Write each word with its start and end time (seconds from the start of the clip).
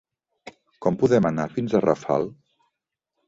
Com 0.85 0.95
podem 1.03 1.27
anar 1.29 1.45
fins 1.57 1.77
a 1.77 1.81
Rafal? 1.85 2.25